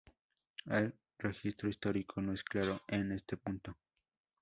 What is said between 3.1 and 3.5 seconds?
este